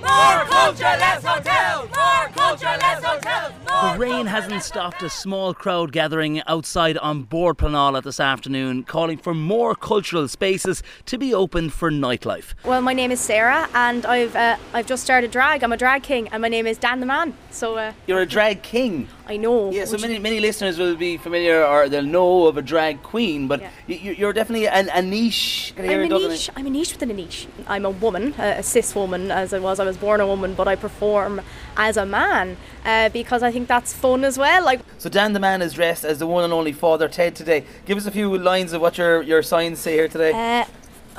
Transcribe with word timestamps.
More 0.00 0.44
culture, 0.44 0.84
less 0.84 1.24
hotels! 1.24 1.88
More 1.94 2.28
culture, 2.34 2.64
less 2.66 3.02
hotels! 3.02 3.52
The 3.66 3.98
rain 3.98 4.26
hasn't 4.26 4.62
stopped 4.62 5.02
a 5.02 5.10
small 5.10 5.54
crowd 5.54 5.92
gathering 5.92 6.42
outside 6.46 6.98
An 7.02 7.22
Bord 7.22 7.58
Pleanála 7.58 8.02
this 8.02 8.20
afternoon, 8.20 8.84
calling 8.84 9.18
for 9.18 9.34
more 9.34 9.74
cultural 9.74 10.26
spaces 10.28 10.82
to 11.06 11.18
be 11.18 11.34
opened 11.34 11.72
for 11.72 11.90
nightlife. 11.90 12.54
Well, 12.64 12.80
my 12.80 12.92
name 12.92 13.10
is 13.10 13.20
Sarah, 13.20 13.68
and 13.74 14.04
I've 14.06 14.34
uh, 14.34 14.56
I've 14.72 14.86
just 14.86 15.02
started 15.02 15.30
drag. 15.30 15.62
I'm 15.62 15.72
a 15.72 15.76
drag 15.76 16.02
king, 16.02 16.28
and 16.28 16.42
my 16.42 16.48
name 16.48 16.66
is 16.66 16.78
Dan 16.78 17.00
the 17.00 17.06
Man. 17.06 17.34
So 17.50 17.76
uh, 17.76 17.92
You're 18.06 18.22
a 18.22 18.26
drag 18.26 18.62
king. 18.62 19.08
I 19.28 19.36
know. 19.36 19.70
Yeah, 19.70 19.84
so 19.84 19.98
many 19.98 20.18
many 20.18 20.40
listeners 20.40 20.78
will 20.78 20.96
be 20.96 21.18
familiar 21.18 21.62
or 21.64 21.88
they'll 21.90 22.02
know 22.02 22.46
of 22.46 22.56
a 22.56 22.62
drag 22.62 23.02
queen, 23.02 23.46
but 23.46 23.60
Yeah. 23.60 23.70
you, 23.86 24.12
you're 24.12 24.32
definitely 24.32 24.66
an, 24.68 24.88
a 24.94 25.02
niche. 25.02 25.74
I'm 25.78 25.84
a 25.84 26.08
niche. 26.08 26.50
I'm 26.56 26.66
a 26.66 26.70
niche 26.70 26.92
within 26.92 27.10
a 27.10 27.14
niche. 27.14 27.46
I'm 27.66 27.84
a 27.84 27.90
woman, 27.90 28.34
a, 28.38 28.58
a 28.58 28.62
cis 28.62 28.94
woman, 28.94 29.30
as 29.30 29.52
I 29.52 29.58
was. 29.58 29.80
I 29.80 29.84
was 29.84 29.98
born 29.98 30.20
a 30.22 30.26
woman, 30.26 30.54
but 30.54 30.66
I 30.66 30.76
perform 30.76 31.42
as 31.76 31.96
a 31.98 32.06
man 32.06 32.56
uh, 32.86 33.10
because 33.10 33.42
I 33.42 33.52
think 33.52 33.68
that's 33.68 33.92
fun 33.92 34.24
as 34.24 34.38
well. 34.38 34.64
Like 34.64 34.80
So 34.96 35.10
Dan 35.10 35.34
the 35.34 35.40
man 35.40 35.60
is 35.60 35.74
dressed 35.74 36.04
as 36.06 36.18
the 36.18 36.26
one 36.26 36.42
and 36.44 36.52
only 36.52 36.72
Father 36.72 37.06
Ted 37.08 37.34
today. 37.36 37.64
Give 37.84 37.98
us 37.98 38.06
a 38.06 38.10
few 38.10 38.36
lines 38.38 38.72
of 38.72 38.80
what 38.80 38.96
your, 38.96 39.20
your 39.22 39.42
signs 39.42 39.78
say 39.78 39.92
here 39.92 40.08
today. 40.08 40.32
Uh, 40.32 40.64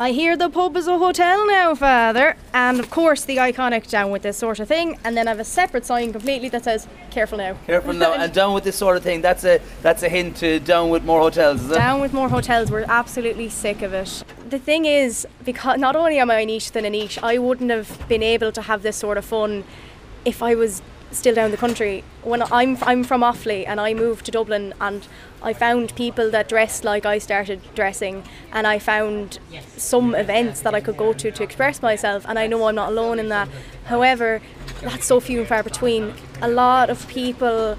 I 0.02 0.13
hear 0.13 0.38
the 0.38 0.49
pub 0.49 0.77
is 0.77 0.88
a 0.88 0.98
hotel 0.98 1.45
now, 1.45 1.76
Father. 1.76 2.38
And 2.53 2.80
of 2.80 2.90
course, 2.90 3.26
the 3.26 3.35
iconic 3.35 3.90
down 3.90 4.12
with 4.12 4.21
this 4.21 4.38
sort 4.38 4.62
of 4.62 4.70
thing. 4.70 4.98
And 5.03 5.17
then 5.17 5.27
I 5.27 5.31
have 5.31 5.41
a 5.41 5.44
separate 5.44 5.85
sign 5.85 6.13
completely 6.13 6.48
that 6.49 6.63
says, 6.63 6.88
careful 7.12 7.38
now. 7.38 7.57
Careful 7.66 7.91
now, 7.91 8.13
and 8.13 8.31
down 8.41 8.54
with 8.54 8.63
this 8.63 8.77
sort 8.77 8.95
of 8.95 9.04
thing. 9.04 9.20
That's 9.21 9.43
a 9.43 9.59
that's 9.81 10.02
a 10.02 10.07
hint 10.07 10.38
to 10.38 10.62
down 10.62 10.90
with 10.90 11.04
more 11.04 11.20
hotels, 11.20 11.63
is 11.63 11.71
it? 11.71 11.73
Down 11.73 11.99
with 11.99 12.13
more 12.13 12.30
hotels. 12.30 12.71
We're 12.71 12.85
absolutely 12.88 13.49
sick 13.49 13.81
of 13.81 13.91
it. 13.91 14.23
The 14.49 14.57
thing 14.57 14.85
is, 14.85 15.27
because 15.43 15.77
not 15.77 15.98
only 15.98 16.18
am 16.18 16.31
I 16.31 16.40
a 16.40 16.45
niche 16.45 16.68
within 16.70 16.85
a 16.85 16.90
niche, 16.90 17.20
I 17.21 17.38
wouldn't 17.38 17.70
have 17.70 18.07
been 18.07 18.23
able 18.23 18.54
to 18.54 18.62
have 18.62 18.84
this 18.84 18.95
sort 18.95 19.18
of 19.18 19.26
fun 19.26 19.66
if 20.23 20.41
I 20.41 20.55
was 20.55 20.81
still 21.12 21.36
down 21.36 21.52
the 21.52 21.58
country. 21.58 22.04
When 22.23 22.41
I'm 22.52 22.77
I'm 22.82 23.04
from 23.04 23.21
Offaly 23.21 23.65
and 23.68 23.79
I 23.79 23.93
moved 23.93 24.26
to 24.26 24.32
Dublin 24.32 24.74
and 24.79 25.07
I 25.41 25.54
found 25.54 25.96
people 25.96 26.29
that 26.32 26.49
dressed 26.49 26.84
like 26.84 27.05
I 27.05 27.18
started 27.18 27.62
dressing 27.74 28.24
and 28.52 28.68
I 28.68 28.79
found 28.79 29.40
some 29.77 30.13
events 30.15 30.62
that 30.62 30.76
I 30.76 30.82
could 30.82 30.98
go 30.98 31.13
to 31.13 31.32
to 31.32 31.43
express 31.43 31.82
myself 31.82 32.26
and 32.27 32.37
I 32.37 32.48
know 32.48 32.65
I'm 32.65 32.76
not 32.76 32.90
alone 32.90 33.20
in 33.20 33.30
that. 33.30 33.49
However, 33.85 34.41
that's 34.82 35.05
so 35.05 35.20
few 35.20 35.40
and 35.40 35.48
far 35.48 35.63
between. 35.63 36.13
A 36.41 36.48
lot 36.48 36.90
of 36.90 37.07
people 37.07 37.77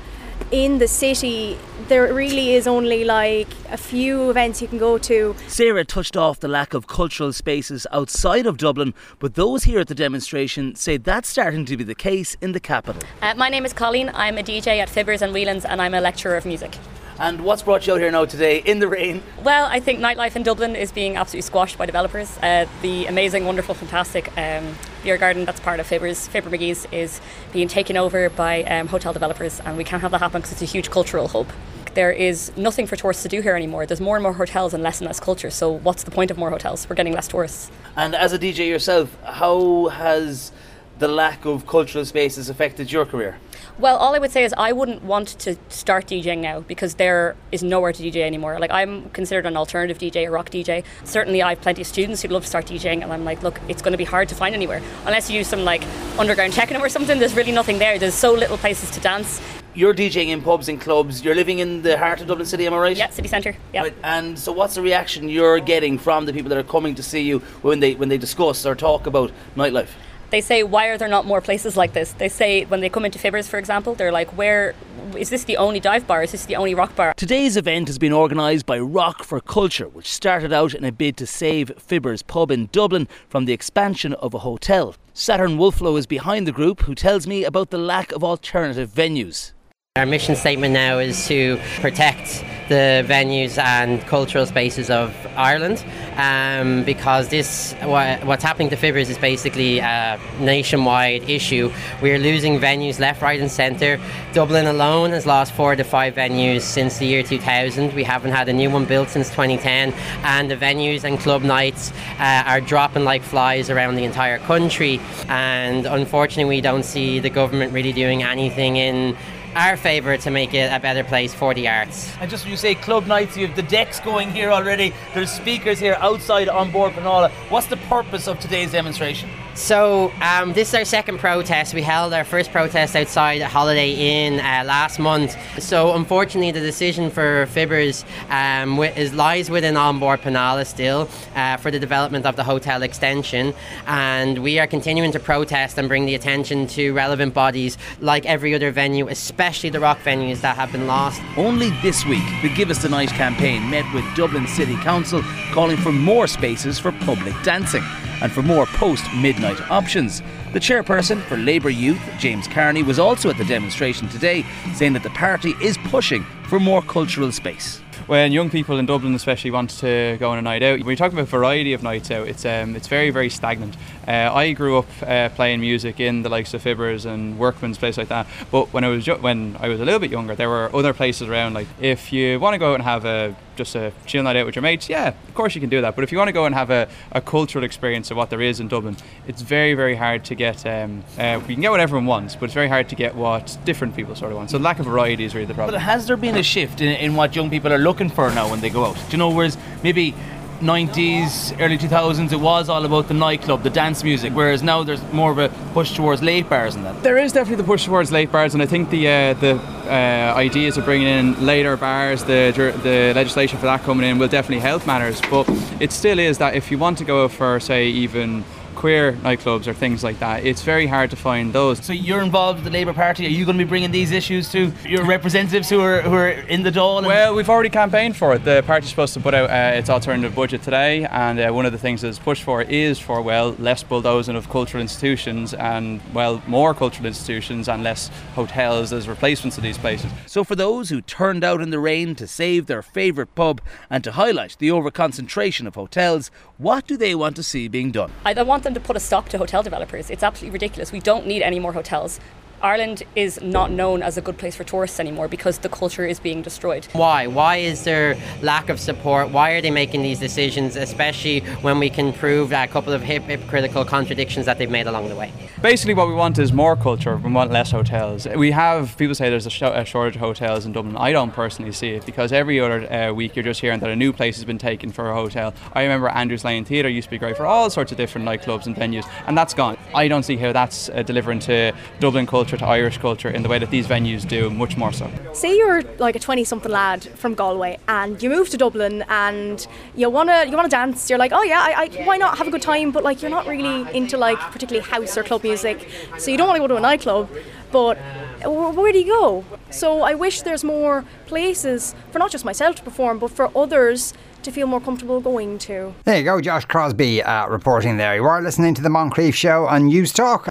in 0.51 0.79
the 0.79 0.89
city 0.89 1.57
there 1.89 2.13
really 2.13 2.55
is 2.55 2.67
only 2.67 3.05
like 3.05 3.49
a 3.71 3.77
few 3.77 4.31
events 4.31 4.61
you 4.61 4.69
can 4.69 4.79
go 4.79 4.99
to 4.99 5.35
Sarah 5.47 5.85
touched 5.85 6.17
off 6.17 6.41
the 6.41 6.49
lack 6.49 6.75
of 6.75 6.87
cultural 6.87 7.33
spaces 7.33 7.87
outside 7.93 8.47
of 8.47 8.57
Dublin, 8.57 8.95
but 9.19 9.35
those 9.35 9.65
here 9.65 9.81
at 9.81 9.89
the 9.89 9.95
demonstration 9.95 10.75
say 10.75 10.97
that's 10.97 11.29
starting 11.29 11.65
to 11.67 11.77
be 11.77 11.85
the 11.85 11.95
case 11.95 12.37
in 12.41 12.53
the 12.53 12.61
capital. 12.61 13.03
Uh, 13.23 13.35
my 13.37 13.49
name 13.49 13.65
is 13.65 13.73
Colleen. 13.73 14.11
I'm 14.15 14.39
a 14.39 14.43
DJ 14.43 14.79
at 14.79 14.89
Fibbers 14.89 15.23
and 15.23 15.33
Whelan's 15.33 15.65
and 15.65 15.81
I'm 15.81 15.95
a 15.95 16.01
lecturer 16.01 16.37
of 16.37 16.47
music. 16.47 16.77
And 17.19 17.43
what's 17.43 17.63
brought 17.63 17.87
you 17.87 17.93
out 17.93 18.01
here 18.01 18.11
now 18.11 18.25
today 18.25 18.63
in 18.65 18.79
the 18.79 18.89
rain? 18.89 19.23
Well, 19.45 19.67
I 19.67 19.79
think 19.79 20.01
nightlife 20.01 20.37
in 20.37 20.43
Dublin 20.43 20.75
is 20.75 20.91
being 20.91 21.17
absolutely 21.17 21.43
squashed 21.43 21.77
by 21.77 21.87
developers. 21.87 22.39
Uh, 22.39 22.67
the 22.83 23.07
amazing, 23.07 23.45
wonderful, 23.45 23.75
fantastic 23.75 24.29
um, 24.39 24.75
beer 25.03 25.17
garden 25.17 25.45
that's 25.45 25.61
part 25.61 25.81
of 25.81 25.87
Fibbers, 25.89 26.29
Fibber 26.29 26.51
Magee's, 26.51 26.87
is 26.93 27.21
being 27.53 27.69
taken 27.69 27.97
over 27.97 28.31
by 28.31 28.63
um, 28.65 28.87
hotel 28.89 29.13
developers, 29.13 29.61
and 29.61 29.77
we 29.77 29.85
can't 29.85 30.03
have 30.03 30.11
that 30.11 30.21
happen 30.21 30.41
because 30.41 30.53
it's 30.53 30.63
a 30.63 30.67
huge 30.67 30.91
cultural 30.91 31.29
hub. 31.29 31.49
There 31.95 32.13
is 32.13 32.57
nothing 32.57 32.87
for 32.87 32.95
tourists 32.97 33.25
to 33.25 33.29
do 33.29 33.41
here 33.41 33.57
anymore. 33.57 33.85
There's 33.85 34.01
more 34.01 34.17
and 34.17 34.23
more 34.23 34.33
hotels 34.33 34.73
and 34.75 34.83
less 34.83 35.01
and 35.01 35.09
less 35.09 35.19
culture. 35.19 35.51
So, 35.51 35.71
what's 35.71 36.05
the 36.05 36.13
point 36.13 36.31
of 36.31 36.39
more 36.39 36.51
hotels? 36.51 36.89
We're 36.89 36.95
getting 36.95 37.13
less 37.13 37.27
tourists. 37.27 37.71
And 37.97 38.15
as 38.15 38.33
a 38.33 38.39
DJ 38.39 38.69
yourself, 38.69 39.17
how 39.25 39.89
has 39.89 40.53
the 41.01 41.09
lack 41.09 41.47
of 41.47 41.67
cultural 41.67 42.05
spaces 42.05 42.49
affected 42.51 42.93
your 42.93 43.07
career? 43.07 43.39
Well, 43.79 43.97
all 43.97 44.15
I 44.15 44.19
would 44.19 44.31
say 44.31 44.45
is 44.45 44.55
I 44.59 44.73
wouldn't 44.73 45.03
want 45.03 45.29
to 45.41 45.57
start 45.71 46.07
DJing 46.07 46.39
now 46.39 46.61
because 46.61 46.97
there 46.97 47.35
is 47.51 47.63
nowhere 47.63 47.93
to 47.93 48.03
DJ 48.03 48.17
anymore. 48.17 48.59
Like 48.59 48.71
I'm 48.71 49.09
considered 49.11 49.47
an 49.47 49.57
alternative 49.57 49.97
DJ, 49.99 50.27
a 50.27 50.31
rock 50.31 50.51
DJ. 50.51 50.85
Certainly, 51.05 51.43
I 51.43 51.51
have 51.51 51.63
plenty 51.63 51.81
of 51.81 51.89
students 51.89 52.21
who'd 52.21 52.31
love 52.31 52.43
to 52.43 52.49
start 52.49 52.67
DJing, 52.67 53.03
and 53.03 53.11
I'm 53.13 53.25
like, 53.25 53.43
look, 53.43 53.59
it's 53.69 53.81
going 53.81 53.93
to 53.93 53.99
be 53.99 54.05
hard 54.05 54.29
to 54.29 54.35
find 54.35 54.55
anywhere 54.55 54.83
unless 55.07 55.31
you 55.31 55.39
use 55.39 55.49
some 55.49 55.65
like 55.65 55.83
underground 56.19 56.53
techno 56.53 56.79
or 56.79 56.91
something. 56.91 57.19
There's 57.19 57.35
really 57.35 57.53
nothing 57.53 57.79
there. 57.79 57.99
There's 57.99 58.15
so 58.15 58.33
little 58.35 58.59
places 58.59 58.91
to 58.91 59.01
dance. 59.01 59.41
You're 59.73 59.95
DJing 59.95 60.29
in 60.29 60.43
pubs 60.43 60.69
and 60.69 60.79
clubs. 60.79 61.25
You're 61.25 61.37
living 61.37 61.61
in 61.61 61.81
the 61.81 61.97
heart 61.97 62.21
of 62.21 62.27
Dublin 62.27 62.47
City, 62.47 62.67
am 62.67 62.75
I 62.75 62.79
right? 62.79 62.97
Yeah, 62.97 63.09
city 63.09 63.29
centre. 63.29 63.57
Yeah. 63.73 63.83
Right, 63.83 63.95
And 64.03 64.39
so, 64.39 64.53
what's 64.53 64.75
the 64.75 64.83
reaction 64.83 65.31
you're 65.31 65.61
getting 65.61 65.97
from 65.97 66.27
the 66.27 66.35
people 66.35 66.51
that 66.51 66.59
are 66.59 66.65
coming 66.65 66.95
to 66.97 67.03
see 67.03 67.23
you 67.23 67.39
when 67.63 67.81
they 67.81 67.95
when 67.95 68.11
they 68.11 68.19
discuss 68.19 68.67
or 68.67 68.75
talk 68.75 69.07
about 69.07 69.33
nightlife? 69.57 69.89
They 70.31 70.41
say, 70.41 70.63
why 70.63 70.87
are 70.87 70.97
there 70.97 71.09
not 71.09 71.27
more 71.27 71.41
places 71.41 71.77
like 71.77 71.93
this? 71.93 72.13
They 72.13 72.29
say 72.29 72.65
when 72.65 72.81
they 72.81 72.89
come 72.89 73.05
into 73.05 73.19
Fibbers, 73.19 73.49
for 73.49 73.59
example, 73.59 73.95
they're 73.95 74.13
like, 74.13 74.37
where 74.37 74.75
is 75.17 75.29
this 75.29 75.43
the 75.43 75.57
only 75.57 75.81
dive 75.81 76.07
bar? 76.07 76.23
Is 76.23 76.31
this 76.31 76.47
the 76.47 76.55
only 76.55 76.73
rock 76.73 76.95
bar? 76.95 77.15
Today's 77.17 77.57
event 77.57 77.89
has 77.89 77.99
been 77.99 78.13
organised 78.13 78.65
by 78.65 78.79
Rock 78.79 79.25
for 79.25 79.41
Culture, 79.41 79.89
which 79.89 80.09
started 80.11 80.53
out 80.53 80.73
in 80.73 80.85
a 80.85 80.93
bid 80.93 81.17
to 81.17 81.27
save 81.27 81.73
Fibbers 81.77 82.25
pub 82.25 82.53
in 82.53 82.69
Dublin 82.71 83.09
from 83.29 83.45
the 83.45 83.53
expansion 83.53 84.13
of 84.15 84.33
a 84.33 84.39
hotel. 84.39 84.95
Saturn 85.15 85.59
Wolflow 85.59 85.99
is 85.99 86.07
behind 86.07 86.47
the 86.47 86.53
group, 86.53 86.83
who 86.83 86.95
tells 86.95 87.27
me 87.27 87.43
about 87.43 87.71
the 87.71 87.79
lack 87.79 88.13
of 88.13 88.23
alternative 88.23 88.91
venues. 88.91 89.53
Our 89.97 90.07
mission 90.07 90.37
statement 90.37 90.73
now 90.73 91.01
is 91.01 91.27
to 91.27 91.59
protect 91.81 92.45
the 92.69 93.05
venues 93.09 93.59
and 93.59 94.01
cultural 94.03 94.47
spaces 94.47 94.89
of 94.89 95.13
Ireland 95.37 95.85
um, 96.21 96.85
because 96.85 97.29
this 97.29 97.75
what, 97.83 98.25
what's 98.25 98.45
happening 98.45 98.69
to 98.71 98.77
Fibbers 98.77 99.09
is 99.09 99.17
basically 99.17 99.79
a 99.79 100.21
nationwide 100.39 101.29
issue. 101.29 101.73
We 102.03 102.13
are 102.13 102.19
losing 102.19 102.59
venues 102.59 103.01
left, 103.01 103.23
right, 103.23 103.41
and 103.41 103.51
centre. 103.51 103.99
Dublin 104.35 104.67
alone 104.67 105.11
has 105.11 105.25
lost 105.25 105.53
four 105.53 105.75
to 105.77 105.85
five 105.85 106.15
venues 106.15 106.61
since 106.61 106.99
the 106.99 107.07
year 107.07 107.23
2000. 107.23 107.95
We 107.95 108.05
haven't 108.05 108.33
had 108.33 108.49
a 108.49 108.53
new 108.53 108.71
one 108.71 108.85
built 108.85 109.09
since 109.09 109.31
2010, 109.31 109.93
and 110.25 110.51
the 110.51 110.57
venues 110.57 111.05
and 111.05 111.19
club 111.19 111.43
nights 111.43 111.93
uh, 112.19 112.45
are 112.47 112.61
dropping 112.61 113.05
like 113.05 113.23
flies 113.23 113.71
around 113.71 113.95
the 113.95 114.05
entire 114.05 114.39
country. 114.41 115.01
And 115.29 115.87
unfortunately, 115.87 116.57
we 116.57 116.61
don't 116.61 116.85
see 116.85 117.19
the 117.19 117.31
government 117.31 117.73
really 117.73 117.93
doing 117.93 118.23
anything 118.23 118.77
in 118.77 119.17
our 119.55 119.77
favour 119.77 120.17
to 120.17 120.31
make 120.31 120.55
it 120.55 120.73
a 120.73 120.81
better 120.81 121.05
place 121.05 121.35
for 121.35 121.55
the 121.55 121.69
arts. 121.69 122.15
And 122.21 122.31
just 122.31 122.45
when 122.45 122.51
you 122.51 122.57
say 122.57 122.75
club 122.75 123.07
nights, 123.07 123.37
you 123.37 123.47
have 123.47 123.57
the 123.57 123.63
decks 123.63 124.01
going 124.01 124.31
here 124.31 124.51
already. 124.51 124.93
There's 125.15 125.31
speakers 125.31 125.79
here 125.79 125.97
outside 126.01 126.49
An 126.49 126.71
Bord 126.71 126.93
Pleanála. 126.93 127.31
What's 127.51 127.67
the 127.67 127.77
purpose 127.77 128.29
of 128.29 128.39
today's 128.41 128.73
demonstration? 128.73 129.29
So 129.55 130.13
um, 130.23 130.53
this 130.53 130.69
is 130.69 130.75
our 130.75 130.85
second 130.85 131.19
protest. 131.19 131.75
We 131.75 131.83
held 131.83 132.13
our 132.13 132.25
first 132.25 132.53
protest 132.53 132.95
outside 132.95 133.43
Holiday 133.43 133.93
Inn 133.93 134.35
uh, 134.35 134.65
last 134.65 134.99
month. 134.99 135.37
So 135.63 135.95
unfortunately, 135.95 136.53
the 136.53 136.61
decision 136.61 137.11
for 137.11 137.47
Fibbers 137.47 138.05
um, 138.31 138.79
is 138.79 139.13
lies 139.13 139.51
within 139.51 139.77
An 139.77 139.99
Bord 139.99 140.21
Pleanála 140.23 140.67
still 140.67 141.09
uh, 141.35 141.57
for 141.57 141.71
the 141.71 141.79
development 141.79 142.27
of 142.27 142.37
the 142.37 142.45
hotel 142.45 142.83
extension, 142.83 143.53
and 143.87 144.39
we 144.39 144.59
are 144.59 144.67
continuing 144.67 145.13
to 145.13 145.21
protest 145.21 145.79
and 145.79 145.89
bring 145.89 146.07
the 146.07 146.15
attention 146.15 146.67
to 146.69 146.93
relevant 146.93 147.35
bodies 147.35 147.77
like 148.01 148.25
every 148.27 148.55
other 148.55 148.71
venue, 148.71 149.09
especially 149.09 149.69
the 149.69 149.81
rock 149.81 149.99
venues 149.99 150.41
that 150.43 150.57
have 150.57 150.71
been 150.71 150.87
lost. 150.87 151.21
Only 151.37 151.71
this 151.83 152.07
week, 152.07 152.25
the 152.43 152.53
Give 152.55 152.71
Us 152.71 152.83
the 152.83 152.89
Night 152.89 153.11
campaign 153.11 153.69
met 153.69 153.93
with 153.93 154.05
Dublin 154.15 154.47
City 154.47 154.77
Council 154.77 155.23
calling 155.53 155.77
for 155.77 155.93
more 155.93 156.27
spaces 156.27 156.79
for 156.79 156.93
public 156.93 157.35
dancing 157.43 157.83
and 158.21 158.31
for 158.33 158.43
more 158.43 158.67
post 158.67 159.05
midnight 159.15 159.61
options. 159.71 160.23
The 160.53 160.61
chairperson 160.61 161.23
for 161.23 161.37
Labour 161.37 161.71
Youth, 161.71 162.01
James 162.19 162.49
Carney, 162.49 162.83
was 162.83 162.99
also 162.99 163.31
at 163.31 163.39
the 163.39 163.45
demonstration 163.45 164.09
today, 164.09 164.45
saying 164.75 164.93
that 164.95 165.03
the 165.03 165.11
party 165.11 165.55
is 165.63 165.79
pushing 165.85 166.25
for 166.45 166.59
more 166.59 166.83
cultural 166.83 167.33
space. 167.33 167.81
When 168.07 168.33
young 168.33 168.51
people 168.51 168.79
in 168.79 168.87
Dublin 168.87 169.15
especially 169.15 169.51
want 169.51 169.71
to 169.71 170.17
go 170.19 170.31
on 170.31 170.39
a 170.39 170.43
night 170.43 170.63
out, 170.63 170.81
when 170.81 170.91
you 170.91 170.97
talk 170.97 171.13
about 171.13 171.29
variety 171.29 171.73
of 171.73 171.83
nights 171.83 172.11
out, 172.11 172.29
it's 172.29 172.45
um, 172.45 172.77
it's 172.77 172.89
very 172.89 173.11
very 173.11 173.31
stagnant. 173.31 173.77
Uh, 174.07 174.31
I 174.35 174.53
grew 174.53 174.79
up 174.79 174.87
uh, 175.03 175.29
playing 175.31 175.61
music 175.61 176.01
in 176.01 176.23
the 176.23 176.29
likes 176.29 176.53
of 176.55 176.63
Fibbers 176.65 177.07
and 177.07 177.39
Workman's 177.39 177.79
place 177.79 177.97
like 177.97 178.09
that. 178.09 178.27
But 178.51 178.73
when 178.73 178.83
I 178.85 178.89
was 178.89 179.07
when 179.07 179.57
I 179.61 179.69
was 179.69 179.81
a 179.81 179.85
little 179.85 180.01
bit 180.01 180.11
younger, 180.11 180.35
there 180.35 180.49
were 180.49 180.75
other 180.75 180.93
places 180.93 181.29
around. 181.29 181.55
Like 181.55 181.69
if 181.81 182.13
you 182.13 182.41
want 182.41 182.55
to 182.55 182.59
go 182.59 182.73
out 182.73 182.75
and 182.75 182.83
have 182.83 183.05
a 183.05 183.37
just 183.57 183.75
a 183.75 183.93
chill 184.07 184.23
night 184.23 184.37
out 184.37 184.47
with 184.47 184.57
your 184.57 184.63
mates, 184.63 184.89
yeah, 184.89 185.09
of 185.09 185.35
course 185.35 185.55
you 185.55 185.61
can 185.61 185.71
do 185.71 185.83
that. 185.83 185.95
But 185.95 186.03
if 186.03 186.13
you 186.13 186.19
want 186.19 186.29
to 186.29 186.33
go 186.33 186.47
and 186.47 186.55
have 186.55 186.71
a, 186.71 186.89
a 187.13 187.21
cultural 187.21 187.63
experience 187.63 188.11
of 188.11 188.17
what 188.17 188.31
there 188.31 188.41
is 188.41 188.59
in 188.59 188.69
Dublin, 188.69 188.97
it's 189.29 189.43
very 189.43 189.75
very 189.75 189.95
hard 189.95 190.25
to 190.25 190.35
get. 190.35 190.67
Um, 190.67 191.05
uh, 191.19 191.41
you 191.47 191.55
can 191.55 191.61
get 191.61 191.71
what 191.71 191.81
everyone 191.81 192.07
wants, 192.07 192.35
but 192.35 192.47
it's 192.47 192.55
very 192.55 192.69
hard 192.69 192.89
to 192.89 192.97
get 192.97 193.15
what 193.15 193.59
different 193.65 193.95
people 193.95 194.15
sort 194.17 194.33
of 194.33 194.39
want. 194.39 194.51
So 194.51 194.59
lack 194.59 194.79
of 194.79 194.87
variety 194.87 195.25
is 195.25 195.35
really 195.35 195.47
the 195.47 195.55
problem. 195.55 195.75
But 195.75 195.83
has 195.83 196.07
there 196.07 196.17
been 196.17 196.37
a 196.37 196.43
shift 196.43 196.81
in, 196.81 196.89
in 196.89 197.15
what 197.15 197.37
young 197.37 197.51
people 197.51 197.73
are 197.73 197.79
looking 197.79 197.90
for 198.11 198.31
now 198.31 198.49
when 198.51 198.61
they 198.61 198.71
go 198.71 198.85
out? 198.85 198.97
Do 198.97 199.13
you 199.13 199.19
know, 199.19 199.31
whereas 199.31 199.57
maybe 199.83 200.15
90s, 200.61 201.59
early 201.59 201.79
2000s, 201.79 202.33
it 202.33 202.37
was 202.37 202.69
all 202.69 202.85
about 202.85 203.09
the 203.09 203.15
nightclub, 203.15 203.63
the 203.63 203.71
dance 203.71 204.05
music, 204.05 204.33
whereas 204.35 204.63
now 204.63 204.83
there's 204.83 205.03
more 205.13 205.31
of 205.31 205.39
a 205.39 205.49
push 205.73 205.95
towards 205.95 206.23
late 206.23 206.49
bars 206.49 206.75
and 206.75 206.85
that. 206.85 207.03
There 207.03 207.17
is 207.17 207.33
definitely 207.33 207.63
the 207.63 207.67
push 207.67 207.87
towards 207.87 208.13
late 208.13 208.31
bars, 208.31 208.53
and 208.55 208.63
I 208.63 208.67
think 208.67 208.91
the 208.91 209.09
uh, 209.09 209.35
the 209.35 209.57
uh, 209.87 210.35
ideas 210.37 210.77
of 210.77 210.85
bringing 210.85 211.09
in 211.09 211.47
later 211.47 211.77
bars, 211.77 212.25
the 212.25 212.53
the 212.83 213.13
legislation 213.15 213.59
for 213.59 213.67
that 213.67 213.83
coming 213.83 214.09
in 214.09 214.19
will 214.19 214.29
definitely 214.29 214.61
help 214.61 214.87
matters. 214.87 215.21
But 215.31 215.49
it 215.81 215.93
still 215.93 216.19
is 216.19 216.39
that 216.39 216.55
if 216.55 216.71
you 216.71 216.79
want 216.79 216.99
to 216.99 217.05
go 217.05 217.29
for 217.29 217.59
say 217.59 217.87
even 217.89 218.45
queer 218.81 219.13
nightclubs 219.13 219.67
or 219.67 219.75
things 219.75 220.03
like 220.03 220.19
that, 220.21 220.43
it's 220.43 220.63
very 220.63 220.87
hard 220.87 221.11
to 221.11 221.17
find 221.17 221.53
those. 221.53 221.85
So 221.85 221.93
you're 221.93 222.23
involved 222.23 222.61
with 222.61 222.65
the 222.65 222.71
Labour 222.71 222.95
Party. 222.95 223.27
Are 223.27 223.29
you 223.29 223.45
going 223.45 223.59
to 223.59 223.65
be 223.65 223.69
bringing 223.69 223.91
these 223.91 224.11
issues 224.11 224.51
to 224.53 224.73
your 224.89 225.05
representatives 225.05 225.69
who 225.69 225.81
are 225.83 226.01
who 226.01 226.15
are 226.15 226.31
in 226.31 226.63
the 226.63 226.71
Dáil? 226.71 227.07
Well, 227.07 227.35
we've 227.35 227.51
already 227.51 227.69
campaigned 227.69 228.17
for 228.17 228.35
it. 228.35 228.43
The 228.43 228.63
party's 228.67 228.89
supposed 228.89 229.13
to 229.15 229.21
put 229.21 229.35
out 229.35 229.51
uh, 229.51 229.77
its 229.77 229.91
alternative 229.91 230.35
budget 230.35 230.63
today, 230.63 231.05
and 231.05 231.39
uh, 231.39 231.53
one 231.53 231.67
of 231.67 231.73
the 231.73 231.79
things 231.79 232.01
that's 232.01 232.19
pushed 232.19 232.43
for 232.43 232.63
is 232.63 232.99
for 232.99 233.21
well 233.21 233.51
less 233.59 233.83
bulldozing 233.83 234.35
of 234.35 234.49
cultural 234.49 234.81
institutions 234.81 235.53
and 235.53 236.01
well 236.15 236.43
more 236.47 236.73
cultural 236.73 237.07
institutions 237.07 237.69
and 237.69 237.83
less 237.83 238.09
hotels 238.35 238.95
as 238.95 239.07
replacements 239.09 239.59
of 239.59 239.63
these 239.63 239.77
places. 239.77 240.11
So 240.27 240.43
for 240.43 240.57
those 240.57 240.89
who 240.89 241.03
turned 241.03 241.45
out 241.45 241.61
in 241.61 241.69
the 241.69 241.79
rain 241.79 242.15
to 242.15 242.27
save 242.27 242.65
their 242.65 242.81
favourite 242.81 243.35
pub 243.35 243.61
and 243.91 244.03
to 244.05 244.13
highlight 244.13 244.57
the 244.59 244.69
overconcentration 244.71 245.67
of 245.67 245.75
hotels, 245.75 246.31
what 246.57 246.87
do 246.87 246.97
they 246.97 247.15
want 247.15 247.37
to 247.37 247.43
see 247.43 247.69
being 247.69 247.91
done? 247.91 248.11
I 248.25 248.33
want 248.43 248.70
them 248.75 248.83
to 248.83 248.87
put 248.87 248.97
a 248.97 249.01
stop 249.01 249.29
to 249.31 249.39
hotel 249.39 249.63
developers. 249.63 250.11
It's 250.11 250.23
absolutely 250.23 250.53
ridiculous. 250.53 250.93
We 250.93 251.01
don't 251.01 251.27
need 251.27 251.43
any 251.43 251.59
more 251.59 251.73
hotels. 251.73 252.21
Ireland 252.63 253.03
is 253.17 253.41
not 253.41 253.71
known 253.71 254.03
as 254.03 254.19
a 254.19 254.21
good 254.21 254.37
place 254.37 254.55
for 254.55 254.65
tourists 254.65 255.01
anymore 255.01 255.29
because 255.29 255.59
the 255.59 255.71
culture 255.71 256.05
is 256.05 256.21
being 256.21 256.43
destroyed. 256.43 256.87
Why? 256.93 257.27
Why 257.27 257.57
is 257.57 257.85
there 257.85 258.19
lack 258.43 258.69
of 258.69 258.79
support? 258.79 259.31
Why 259.31 259.53
are 259.53 259.63
they 259.63 259.71
making 259.71 260.03
these 260.03 260.19
decisions, 260.21 260.77
especially 260.77 261.41
when 261.63 261.79
we 261.79 261.89
can 261.89 262.13
prove 262.13 262.53
a 262.53 262.67
couple 262.67 262.93
of 262.93 263.01
hip- 263.01 263.23
hypocritical 263.23 263.87
contradictions 263.87 264.45
that 264.45 264.59
they've 264.59 264.71
made 264.71 264.87
along 264.87 265.09
the 265.09 265.17
way? 265.17 265.33
Basically, 265.63 265.95
what 265.95 266.09
we 266.09 266.15
want 266.15 266.39
is 266.39 266.53
more 266.53 266.77
culture. 266.77 267.17
We 267.17 267.33
want 267.33 267.51
less 267.51 267.71
hotels. 267.71 268.27
We 268.27 268.51
have 268.51 268.95
people 268.99 269.15
say 269.15 269.31
there's 269.31 269.47
a, 269.47 269.51
sh- 269.51 269.63
a 269.63 269.85
shortage 269.87 270.17
of 270.17 270.21
hotels 270.21 270.67
in 270.67 270.73
Dublin. 270.73 270.97
I 270.99 271.13
don't 271.13 271.33
personally 271.33 271.73
see 271.73 271.91
it 271.91 272.05
because 272.05 272.31
every 272.31 272.61
other 272.61 272.93
uh, 272.93 273.13
week 273.15 273.37
you're 273.37 273.43
just 273.43 273.63
hearing 273.63 273.81
that 273.81 273.89
a 273.91 273.97
new 273.97 274.13
place 274.13 274.37
has 274.37 274.45
been 274.45 274.59
taken 274.59 274.93
for 274.93 275.11
a 275.11 275.15
hotel. 275.15 275.55
I 275.73 275.83
remember 275.83 276.09
Andrews 276.09 276.45
Lane 276.45 276.67
Theatre 276.67 276.91
used 276.91 277.07
to 277.07 277.11
be 277.11 277.19
great 277.19 277.39
for 277.39 277.47
all 277.47 277.71
sorts 277.71 277.91
of 277.91 277.97
different 277.97 278.27
nightclubs 278.27 278.67
and 278.67 278.77
venues, 278.77 279.09
and 279.27 279.37
that's 279.37 279.55
gone. 279.55 279.79
I 279.95 280.09
don't 280.09 280.25
see 280.25 280.37
how 280.37 280.53
that's 280.53 280.91
uh, 280.91 281.03
delivering 281.03 281.39
to 281.41 281.73
Dublin 282.01 282.27
culture, 282.27 282.50
to 282.57 282.67
Irish 282.67 282.99
culture, 282.99 283.29
in 283.29 283.43
the 283.43 283.49
way 283.49 283.59
that 283.59 283.71
these 283.71 283.87
venues 283.87 284.27
do, 284.27 284.51
much 284.51 284.77
more 284.77 284.93
so. 284.93 285.11
Say 285.33 285.57
you're 285.57 285.83
like 285.99 286.17
a 286.17 286.19
20 286.19 286.45
something 286.45 286.71
lad 286.71 287.05
from 287.19 287.35
Galway 287.35 287.79
and 287.89 288.23
you 288.23 288.31
move 288.31 288.49
to 288.51 288.57
Dublin 288.57 289.05
and 289.09 289.67
you 289.95 290.09
wanna 290.11 290.45
you 290.47 290.57
wanna 290.57 290.69
dance. 290.69 291.09
You're 291.09 291.19
like, 291.19 291.33
oh 291.33 291.43
yeah, 291.43 291.61
I, 291.61 291.85
I, 291.85 292.05
why 292.05 292.17
not 292.17 292.39
have 292.39 292.49
a 292.49 292.51
good 292.51 292.63
time? 292.63 292.91
But 292.91 293.03
like 293.05 293.23
you're 293.23 293.31
not 293.31 293.47
really 293.47 293.87
into 293.97 294.17
like 294.17 294.39
particularly 294.53 294.87
house 294.89 295.17
or 295.17 295.23
club 295.23 295.43
music, 295.43 295.89
so 296.19 296.31
you 296.31 296.37
don't 296.37 296.49
want 296.49 296.57
to 296.57 296.63
go 296.63 296.69
to 296.69 296.77
a 296.77 296.81
nightclub. 296.81 297.29
But 297.73 297.99
where 298.45 298.93
do 298.93 298.99
you 298.99 299.07
go? 299.07 299.45
So 299.71 300.03
I 300.03 300.15
wish 300.15 300.43
there's 300.43 300.65
more 300.65 301.05
places 301.27 301.95
for 302.11 302.19
not 302.19 302.31
just 302.31 302.45
myself 302.45 302.77
to 302.77 302.83
perform, 302.83 303.19
but 303.19 303.31
for 303.31 303.57
others 303.57 304.13
to 304.43 304.51
feel 304.51 304.67
more 304.67 304.81
comfortable 304.81 305.21
going 305.21 305.59
to. 305.59 305.95
There 306.05 306.17
you 306.17 306.25
go, 306.25 306.41
Josh 306.41 306.65
Crosby 306.65 307.23
uh, 307.23 307.47
reporting 307.49 307.99
there. 307.99 308.15
You 308.17 308.25
are 308.25 308.41
listening 308.41 308.75
to 308.75 308.83
the 308.83 308.89
Moncrieff 308.89 309.35
Show 309.35 309.67
on 309.67 309.91
Newstalk. 309.91 310.39